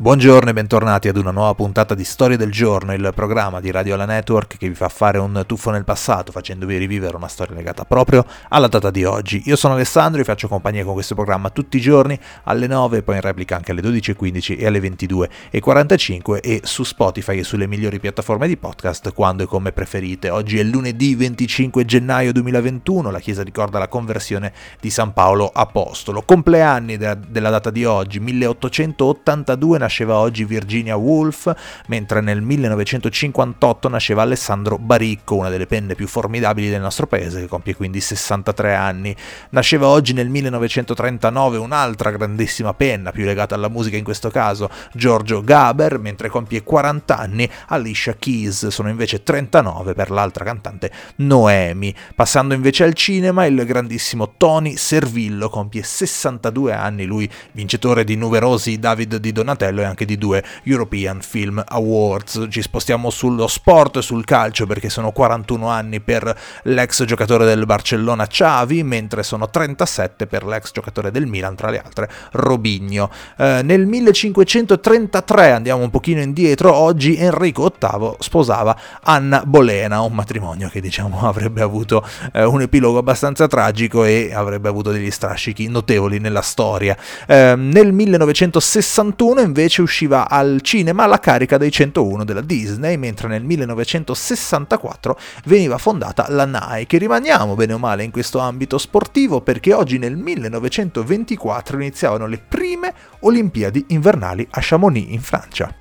Buongiorno 0.00 0.48
e 0.48 0.54
bentornati 0.54 1.08
ad 1.08 1.18
una 1.18 1.30
nuova 1.30 1.54
puntata 1.54 1.94
di 1.94 2.04
Storia 2.04 2.38
del 2.38 2.50
Giorno, 2.50 2.94
il 2.94 3.12
programma 3.14 3.60
di 3.60 3.70
Radio 3.70 3.96
La 3.96 4.06
Network 4.06 4.56
che 4.56 4.66
vi 4.66 4.74
fa 4.74 4.88
fare 4.88 5.18
un 5.18 5.44
tuffo 5.46 5.70
nel 5.70 5.84
passato 5.84 6.32
facendovi 6.32 6.78
rivivere 6.78 7.16
una 7.16 7.28
storia 7.28 7.54
legata 7.54 7.84
proprio 7.84 8.24
alla 8.48 8.68
data 8.68 8.90
di 8.90 9.04
oggi. 9.04 9.42
Io 9.44 9.56
sono 9.56 9.74
Alessandro 9.74 10.22
e 10.22 10.24
faccio 10.24 10.48
compagnia 10.48 10.84
con 10.84 10.94
questo 10.94 11.14
programma 11.14 11.50
tutti 11.50 11.76
i 11.76 11.82
giorni 11.82 12.18
alle 12.44 12.66
9, 12.66 13.02
poi 13.02 13.16
in 13.16 13.20
replica 13.20 13.56
anche 13.56 13.72
alle 13.72 13.82
12.15 13.82 14.58
e 14.58 14.66
alle 14.66 14.78
22.45 14.78 16.38
e 16.40 16.60
su 16.64 16.82
Spotify 16.82 17.40
e 17.40 17.44
sulle 17.44 17.66
migliori 17.66 18.00
piattaforme 18.00 18.48
di 18.48 18.56
podcast 18.56 19.12
quando 19.12 19.42
e 19.42 19.46
come 19.46 19.70
preferite. 19.72 20.30
Oggi 20.30 20.58
è 20.58 20.62
lunedì 20.62 21.14
25 21.14 21.84
gennaio 21.84 22.32
2021, 22.32 23.10
la 23.10 23.20
Chiesa 23.20 23.42
ricorda 23.42 23.78
la 23.78 23.88
conversione 23.88 24.54
di 24.80 24.88
San 24.88 25.12
Paolo 25.12 25.50
Apostolo. 25.52 26.22
Compleanni 26.22 26.96
della, 26.96 27.50
data 27.50 27.68
di 27.68 27.84
oggi, 27.84 28.18
1882 28.18 29.76
nasceva 29.90 30.18
oggi 30.18 30.44
Virginia 30.44 30.94
Woolf, 30.94 31.52
mentre 31.88 32.20
nel 32.20 32.40
1958 32.40 33.88
nasceva 33.88 34.22
Alessandro 34.22 34.78
Baricco, 34.78 35.34
una 35.34 35.48
delle 35.48 35.66
penne 35.66 35.96
più 35.96 36.06
formidabili 36.06 36.68
del 36.68 36.80
nostro 36.80 37.08
paese, 37.08 37.40
che 37.40 37.48
compie 37.48 37.74
quindi 37.74 38.00
63 38.00 38.72
anni. 38.72 39.14
Nasceva 39.50 39.88
oggi 39.88 40.12
nel 40.12 40.28
1939 40.28 41.56
un'altra 41.56 42.12
grandissima 42.12 42.72
penna, 42.72 43.10
più 43.10 43.24
legata 43.24 43.56
alla 43.56 43.66
musica 43.68 43.96
in 43.96 44.04
questo 44.04 44.30
caso, 44.30 44.70
Giorgio 44.92 45.42
Gaber, 45.42 45.98
mentre 45.98 46.28
compie 46.28 46.62
40 46.62 47.18
anni 47.18 47.50
Alicia 47.66 48.14
Keys, 48.14 48.68
sono 48.68 48.90
invece 48.90 49.24
39 49.24 49.94
per 49.94 50.12
l'altra 50.12 50.44
cantante 50.44 50.92
Noemi. 51.16 51.92
Passando 52.14 52.54
invece 52.54 52.84
al 52.84 52.94
cinema, 52.94 53.44
il 53.44 53.64
grandissimo 53.66 54.34
Tony 54.36 54.76
Servillo 54.76 55.48
compie 55.48 55.82
62 55.82 56.72
anni, 56.72 57.06
lui 57.06 57.28
vincitore 57.52 58.04
di 58.04 58.14
numerosi 58.14 58.78
David 58.78 59.16
di 59.16 59.32
Donatello 59.32 59.79
e 59.80 59.84
anche 59.84 60.04
di 60.04 60.18
due 60.18 60.42
European 60.64 61.20
Film 61.20 61.62
Awards. 61.66 62.46
Ci 62.50 62.62
spostiamo 62.62 63.10
sullo 63.10 63.46
sport 63.46 63.98
e 63.98 64.02
sul 64.02 64.24
calcio 64.24 64.66
perché 64.66 64.88
sono 64.88 65.12
41 65.12 65.68
anni 65.68 66.00
per 66.00 66.36
l'ex 66.64 67.04
giocatore 67.04 67.44
del 67.44 67.66
Barcellona 67.66 68.26
Xavi, 68.26 68.82
mentre 68.82 69.22
sono 69.22 69.48
37 69.48 70.26
per 70.26 70.44
l'ex 70.44 70.72
giocatore 70.72 71.10
del 71.10 71.26
Milan, 71.26 71.54
tra 71.54 71.70
le 71.70 71.78
altre 71.78 72.08
Robigno. 72.32 73.10
Eh, 73.36 73.60
nel 73.62 73.86
1533, 73.86 75.52
andiamo 75.52 75.82
un 75.82 75.90
pochino 75.90 76.20
indietro, 76.20 76.74
oggi 76.74 77.16
Enrico 77.16 77.72
VIII 77.78 78.16
sposava 78.18 78.76
Anna 79.02 79.42
Bolena, 79.44 80.00
un 80.00 80.12
matrimonio 80.12 80.68
che 80.68 80.80
diciamo 80.80 81.26
avrebbe 81.28 81.62
avuto 81.62 82.06
eh, 82.32 82.44
un 82.44 82.62
epilogo 82.62 82.98
abbastanza 82.98 83.46
tragico 83.46 84.04
e 84.04 84.32
avrebbe 84.32 84.68
avuto 84.68 84.90
degli 84.90 85.10
strascichi 85.10 85.68
notevoli 85.68 86.18
nella 86.18 86.42
storia. 86.42 86.96
Eh, 87.26 87.54
nel 87.56 87.92
1961 87.92 89.40
invece 89.40 89.69
invece 89.70 89.82
usciva 89.82 90.28
al 90.28 90.60
cinema 90.62 91.06
La 91.06 91.20
carica 91.20 91.56
dei 91.56 91.70
101 91.70 92.24
della 92.24 92.40
Disney, 92.40 92.96
mentre 92.96 93.28
nel 93.28 93.44
1964 93.44 95.18
veniva 95.44 95.78
fondata 95.78 96.26
la 96.28 96.44
Nike. 96.44 96.98
Rimaniamo 96.98 97.54
bene 97.54 97.74
o 97.74 97.78
male 97.78 98.02
in 98.02 98.10
questo 98.10 98.40
ambito 98.40 98.78
sportivo 98.78 99.40
perché 99.40 99.72
oggi 99.72 99.98
nel 99.98 100.16
1924 100.16 101.76
iniziavano 101.76 102.26
le 102.26 102.38
prime 102.38 102.92
Olimpiadi 103.20 103.84
invernali 103.88 104.46
a 104.50 104.60
Chamonix 104.60 105.08
in 105.10 105.20
Francia 105.20 105.72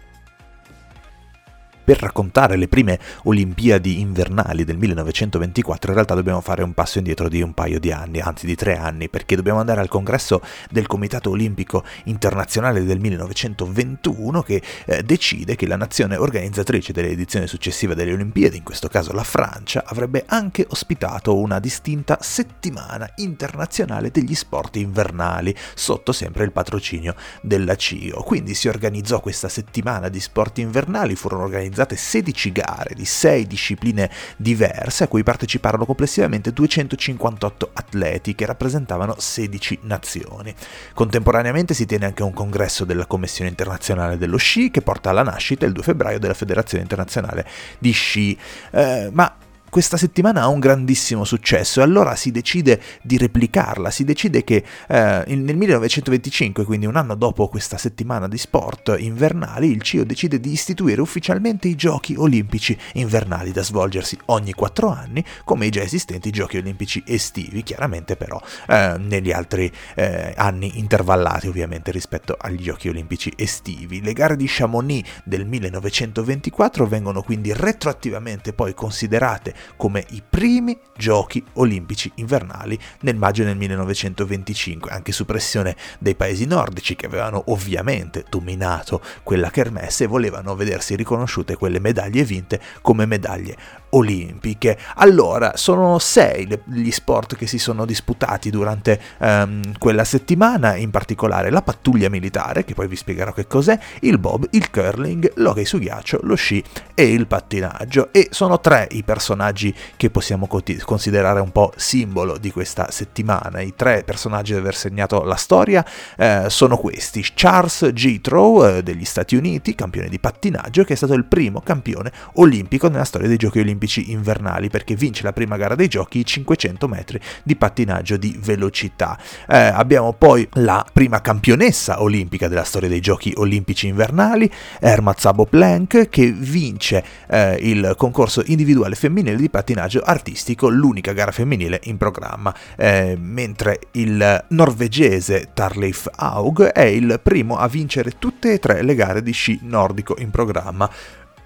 per 1.89 2.01
raccontare 2.01 2.55
le 2.55 2.67
prime 2.67 2.99
Olimpiadi 3.23 3.99
invernali 3.99 4.63
del 4.63 4.77
1924 4.77 5.89
in 5.89 5.95
realtà 5.95 6.13
dobbiamo 6.13 6.39
fare 6.39 6.61
un 6.61 6.75
passo 6.75 6.99
indietro 6.99 7.27
di 7.27 7.41
un 7.41 7.55
paio 7.55 7.79
di 7.79 7.91
anni, 7.91 8.19
anzi 8.19 8.45
di 8.45 8.53
tre 8.53 8.77
anni, 8.77 9.09
perché 9.09 9.35
dobbiamo 9.35 9.59
andare 9.59 9.81
al 9.81 9.87
congresso 9.87 10.39
del 10.69 10.85
Comitato 10.85 11.31
Olimpico 11.31 11.83
Internazionale 12.03 12.83
del 12.83 12.99
1921 12.99 14.43
che 14.43 14.61
eh, 14.85 15.01
decide 15.01 15.55
che 15.55 15.65
la 15.65 15.77
nazione 15.77 16.15
organizzatrice 16.15 16.93
delle 16.93 17.09
edizioni 17.09 17.47
successive 17.47 17.95
delle 17.95 18.13
Olimpiadi, 18.13 18.57
in 18.57 18.63
questo 18.63 18.87
caso 18.87 19.11
la 19.11 19.23
Francia, 19.23 19.83
avrebbe 19.83 20.25
anche 20.27 20.67
ospitato 20.69 21.35
una 21.39 21.57
distinta 21.57 22.19
settimana 22.21 23.09
internazionale 23.15 24.11
degli 24.11 24.35
sport 24.35 24.75
invernali, 24.75 25.55
sotto 25.73 26.11
sempre 26.11 26.43
il 26.43 26.51
patrocinio 26.51 27.15
della 27.41 27.75
CIO. 27.75 28.21
Quindi 28.21 28.53
si 28.53 28.67
organizzò 28.67 29.21
questa 29.21 29.49
settimana 29.49 30.07
di 30.07 30.19
sport 30.19 30.59
invernali, 30.59 31.15
furono 31.15 31.45
organizzati 31.45 31.77
organizzate 31.79 31.95
16 31.95 32.51
gare 32.51 32.93
di 32.95 33.05
6 33.05 33.47
discipline 33.47 34.09
diverse 34.35 35.05
a 35.05 35.07
cui 35.07 35.23
parteciparono 35.23 35.85
complessivamente 35.85 36.51
258 36.51 37.69
atleti 37.73 38.35
che 38.35 38.45
rappresentavano 38.45 39.15
16 39.17 39.79
nazioni. 39.83 40.53
Contemporaneamente 40.93 41.73
si 41.73 41.85
tiene 41.85 42.05
anche 42.05 42.23
un 42.23 42.33
congresso 42.33 42.83
della 42.83 43.05
Commissione 43.05 43.49
internazionale 43.49 44.17
dello 44.17 44.37
sci 44.37 44.71
che 44.71 44.81
porta 44.81 45.09
alla 45.09 45.23
nascita 45.23 45.65
il 45.65 45.71
2 45.71 45.83
febbraio 45.83 46.19
della 46.19 46.33
Federazione 46.33 46.83
internazionale 46.83 47.47
di 47.77 47.91
sci. 47.91 48.37
Eh, 48.71 49.09
ma 49.11 49.33
questa 49.69 49.97
settimana 49.97 50.41
ha 50.41 50.47
un 50.47 50.59
grandissimo 50.59 51.23
successo 51.23 51.79
e 51.79 51.83
allora 51.83 52.15
si 52.15 52.31
decide 52.31 52.81
di 53.01 53.17
replicarla, 53.17 53.89
si 53.91 54.03
decide 54.03 54.43
che 54.43 54.63
eh, 54.87 55.23
nel 55.27 55.55
1925, 55.55 56.65
quindi 56.65 56.85
un 56.85 56.95
anno 56.95 57.15
dopo 57.15 57.47
questa 57.47 57.77
settimana 57.77 58.27
di 58.27 58.37
sport 58.37 58.95
invernali, 58.97 59.71
il 59.71 59.81
CIO 59.81 60.03
decide 60.03 60.39
di 60.39 60.51
istituire 60.51 61.01
ufficialmente 61.01 61.67
i 61.67 61.75
giochi 61.75 62.15
olimpici 62.17 62.77
invernali 62.93 63.51
da 63.51 63.63
svolgersi 63.63 64.17
ogni 64.25 64.53
quattro 64.53 64.89
anni, 64.89 65.23
come 65.43 65.67
i 65.67 65.69
già 65.69 65.81
esistenti 65.81 66.31
giochi 66.31 66.57
olimpici 66.57 67.03
estivi, 67.05 67.63
chiaramente 67.63 68.15
però 68.15 68.41
eh, 68.67 68.95
negli 68.97 69.31
altri 69.31 69.71
eh, 69.95 70.33
anni 70.35 70.79
intervallati 70.79 71.47
ovviamente 71.47 71.91
rispetto 71.91 72.35
agli 72.39 72.63
giochi 72.63 72.89
olimpici 72.89 73.31
estivi. 73.35 74.01
Le 74.01 74.13
gare 74.13 74.35
di 74.35 74.45
Chamonix 74.47 75.07
del 75.23 75.45
1924 75.45 76.87
vengono 76.87 77.21
quindi 77.21 77.53
retroattivamente 77.53 78.53
poi 78.53 78.73
considerate 78.73 79.53
come 79.75 80.05
i 80.09 80.21
primi 80.27 80.77
giochi 80.97 81.43
olimpici 81.53 82.11
invernali 82.15 82.77
nel 83.01 83.15
maggio 83.15 83.43
del 83.43 83.55
1925, 83.57 84.91
anche 84.91 85.11
su 85.11 85.25
pressione 85.25 85.75
dei 85.99 86.15
paesi 86.15 86.45
nordici 86.45 86.95
che 86.95 87.05
avevano 87.05 87.43
ovviamente 87.47 88.25
dominato 88.29 89.01
quella 89.23 89.49
kermesse 89.49 90.03
e 90.03 90.07
volevano 90.07 90.55
vedersi 90.55 90.95
riconosciute 90.95 91.55
quelle 91.55 91.79
medaglie 91.79 92.23
vinte 92.23 92.59
come 92.81 93.05
medaglie 93.05 93.57
olimpiche. 93.89 94.77
Allora, 94.95 95.53
sono 95.55 95.99
sei 95.99 96.47
le, 96.47 96.61
gli 96.65 96.91
sport 96.91 97.35
che 97.35 97.47
si 97.47 97.57
sono 97.57 97.85
disputati 97.85 98.49
durante 98.49 98.99
um, 99.19 99.77
quella 99.77 100.03
settimana, 100.03 100.75
in 100.75 100.91
particolare 100.91 101.49
la 101.49 101.61
pattuglia 101.61 102.09
militare, 102.09 102.65
che 102.65 102.73
poi 102.73 102.87
vi 102.87 102.95
spiegherò 102.95 103.31
che 103.31 103.47
cos'è, 103.47 103.77
il 104.01 104.17
bob, 104.17 104.47
il 104.51 104.69
curling, 104.69 105.31
l'hockey 105.35 105.65
su 105.65 105.79
ghiaccio, 105.79 106.19
lo 106.23 106.35
sci 106.35 106.63
e 106.93 107.11
il 107.11 107.27
pattinaggio. 107.27 108.11
E 108.11 108.27
sono 108.31 108.59
tre 108.59 108.87
i 108.91 109.03
personaggi 109.03 109.48
che 109.95 110.09
possiamo 110.09 110.47
considerare 110.47 111.39
un 111.39 111.51
po' 111.51 111.71
simbolo 111.75 112.37
di 112.37 112.51
questa 112.51 112.91
settimana. 112.91 113.61
I 113.61 113.73
tre 113.75 114.03
personaggi 114.03 114.53
di 114.53 114.59
aver 114.59 114.75
segnato 114.75 115.23
la 115.23 115.35
storia 115.35 115.85
eh, 116.17 116.45
sono 116.47 116.77
questi. 116.77 117.25
Charles 117.33 117.91
G. 117.93 118.21
Trow 118.21 118.65
eh, 118.65 118.83
degli 118.83 119.05
Stati 119.05 119.35
Uniti, 119.35 119.75
campione 119.75 120.09
di 120.09 120.19
pattinaggio, 120.19 120.83
che 120.83 120.93
è 120.93 120.95
stato 120.95 121.13
il 121.13 121.25
primo 121.25 121.61
campione 121.61 122.11
olimpico 122.33 122.87
nella 122.87 123.03
storia 123.03 123.27
dei 123.27 123.37
giochi 123.37 123.59
olimpici 123.59 124.11
invernali 124.11 124.69
perché 124.69 124.95
vince 124.95 125.23
la 125.23 125.33
prima 125.33 125.57
gara 125.57 125.75
dei 125.75 125.87
giochi 125.87 126.19
i 126.19 126.25
500 126.25 126.87
metri 126.87 127.19
di 127.43 127.55
pattinaggio 127.55 128.17
di 128.17 128.37
velocità. 128.41 129.17
Eh, 129.47 129.57
abbiamo 129.57 130.13
poi 130.13 130.47
la 130.53 130.85
prima 130.91 131.21
campionessa 131.21 132.01
olimpica 132.01 132.47
della 132.47 132.63
storia 132.63 132.89
dei 132.89 132.99
giochi 132.99 133.33
olimpici 133.35 133.87
invernali, 133.87 134.51
Erma 134.79 135.13
Zabo 135.17 135.45
Plank, 135.45 136.09
che 136.09 136.31
vince 136.31 137.03
eh, 137.27 137.57
il 137.61 137.93
concorso 137.97 138.43
individuale 138.45 138.95
femminile 138.95 139.35
di 139.41 139.49
pattinaggio 139.49 140.01
artistico, 140.01 140.69
l'unica 140.69 141.13
gara 141.13 141.31
femminile 141.31 141.79
in 141.83 141.97
programma, 141.97 142.53
eh, 142.75 143.17
mentre 143.19 143.79
il 143.91 144.45
norvegese 144.49 145.49
Tarleif 145.53 146.09
Haug 146.15 146.63
è 146.63 146.83
il 146.83 147.19
primo 147.21 147.57
a 147.57 147.67
vincere 147.67 148.17
tutte 148.19 148.53
e 148.53 148.59
tre 148.59 148.81
le 148.81 148.95
gare 148.95 149.23
di 149.23 149.31
sci 149.31 149.59
nordico 149.63 150.15
in 150.19 150.29
programma 150.29 150.89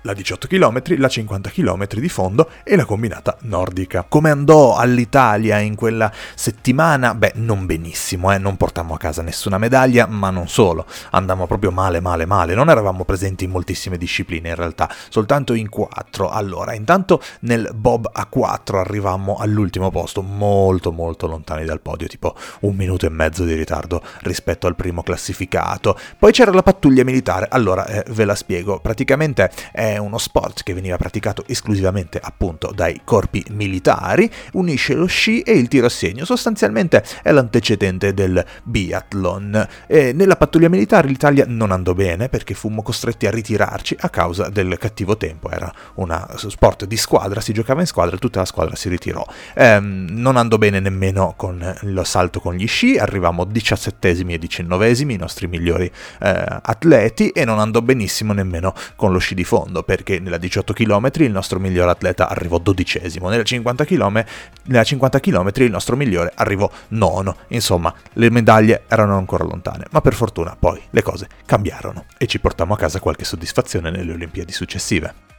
la 0.04 0.14
18 0.14 0.48
km, 0.48 0.82
la 0.98 1.08
50 1.08 1.50
km 1.50 1.88
di 1.96 2.10
fondo 2.10 2.50
e 2.64 2.76
la 2.76 2.86
combinata 2.86 3.38
nordica. 3.42 4.06
Come 4.08 4.30
andò 4.30 4.76
all'Italia 4.76 5.60
in 5.60 5.76
quella 5.76 6.12
settimana? 6.36 7.16
Beh, 7.16 7.34
non 7.36 7.66
benissimo, 7.66 8.32
eh? 8.32 8.38
non 8.38 8.58
portammo 8.58 8.94
a 8.94 8.98
casa 8.98 9.22
nessuna 9.22 9.58
medaglia, 9.58 10.06
ma 10.08 10.30
non 10.30 10.48
solo, 10.48 10.86
andammo 11.12 11.48
proprio 11.48 11.72
male, 11.72 12.00
male, 12.00 12.26
male, 12.26 12.54
non 12.54 12.70
eravamo 12.70 13.06
presenti 13.06 13.46
in 13.46 13.52
moltissime 13.52 13.98
discipline 13.98 14.50
in 14.50 14.56
realtà, 14.56 14.90
soltanto 15.10 15.54
in 15.54 15.70
quattro. 15.70 16.30
Allora, 16.30 16.74
intanto 16.74 17.22
nel 17.42 17.70
Bob 17.74 18.10
a 18.12 18.26
4 18.26 18.80
arrivammo 18.80 19.38
all'ultimo 19.38 19.90
posto, 19.90 20.22
molto 20.22 20.92
molto 20.92 21.28
lontani 21.28 21.66
dal 21.66 21.80
podio, 21.80 22.08
tipo 22.08 22.36
un 22.62 22.76
minuto 22.76 23.06
e 23.06 23.10
mezzo 23.10 23.46
di 23.46 23.54
ritardo 23.54 24.02
rispetto 24.22 24.68
al 24.68 24.76
primo 24.76 25.02
classificato. 25.02 25.98
Poi 26.18 26.32
c'era 26.32 26.52
la 26.52 26.64
pattuglia 26.64 27.04
militare, 27.04 27.48
allora 27.50 27.86
eh, 27.86 28.04
ve 28.10 28.26
la 28.26 28.36
spiego, 28.36 28.80
praticamente... 28.80 29.50
Eh, 29.72 29.93
uno 29.98 30.18
sport 30.18 30.64
che 30.64 30.74
veniva 30.74 30.98
praticato 30.98 31.44
esclusivamente 31.48 32.20
appunto 32.22 32.72
dai 32.74 33.02
corpi 33.04 33.44
militari, 33.50 34.30
unisce 34.54 34.94
lo 34.94 35.06
sci 35.06 35.42
e 35.42 35.54
il 35.54 35.68
tiro 35.68 35.88
a 35.88 35.90
segno, 35.90 36.26
sostanzialmente 36.26 37.04
è 37.22 37.32
l'antecedente 37.32 38.14
del 38.14 38.44
biathlon. 38.64 39.68
E 39.88 40.14
nella 40.14 40.36
pattuglia 40.36 40.70
militare 40.70 41.08
l'Italia 41.08 41.46
non 41.48 41.72
andò 41.72 41.94
bene 41.94 42.30
perché 42.30 42.54
fummo 42.54 42.82
costretti 42.82 43.28
a 43.28 43.32
ritirarci 43.32 43.98
a 44.00 44.10
causa 44.10 44.50
del 44.50 44.78
cattivo 44.78 45.18
tempo, 45.18 45.50
era 45.50 45.72
uno 45.96 46.28
sport 46.36 46.86
di 46.86 46.98
squadra, 46.98 47.42
si 47.42 47.54
giocava 47.54 47.82
in 47.82 47.88
squadra 47.88 48.16
e 48.16 48.20
tutta 48.20 48.40
la 48.40 48.46
squadra 48.46 48.76
si 48.76 48.90
ritirò. 48.90 49.26
Ehm, 49.56 50.08
non 50.10 50.38
andò 50.38 50.58
bene 50.58 50.80
nemmeno 50.80 51.34
con 51.38 51.76
lo 51.82 52.04
salto 52.04 52.40
con 52.40 52.54
gli 52.54 52.68
sci, 52.68 52.98
arrivammo 52.98 53.46
diciassettesimi 53.46 54.34
e 54.34 54.38
diciannovesimi, 54.38 55.14
i 55.14 55.18
nostri 55.18 55.48
migliori 55.48 55.92
eh, 56.20 56.46
atleti, 56.62 57.30
e 57.30 57.46
non 57.46 57.60
andò 57.60 57.82
benissimo 57.82 58.34
nemmeno 58.34 58.74
con 58.96 59.12
lo 59.12 59.20
sci 59.20 59.36
di 59.36 59.44
fondo, 59.44 59.83
perché 59.84 60.20
nella 60.20 60.38
18 60.38 60.74
km 60.74 61.10
il 61.18 61.32
nostro 61.32 61.60
miglior 61.60 61.88
atleta 61.88 62.30
arrivò 62.30 62.58
dodicesimo, 62.58 63.30
nella 63.30 63.44
50 63.44 63.86
km, 63.86 64.24
nella 64.66 64.84
50 64.84 65.20
km 65.20 65.52
il 65.56 65.72
nostro 65.72 65.96
migliore 65.96 66.32
arrivò 66.36 66.70
nono. 66.90 67.38
Insomma, 67.50 67.94
le 68.14 68.30
medaglie 68.30 68.84
erano 68.88 69.18
ancora 69.18 69.44
lontane, 69.44 69.86
ma 69.92 70.02
per 70.02 70.14
fortuna 70.14 70.56
poi 70.58 70.82
le 70.90 71.02
cose 71.02 71.28
cambiarono 71.46 72.06
e 72.18 72.26
ci 72.28 72.40
portammo 72.40 72.74
a 72.74 72.78
casa 72.78 73.00
qualche 73.00 73.26
soddisfazione 73.26 73.92
nelle 73.92 74.14
Olimpiadi 74.14 74.52
successive. 74.52 75.33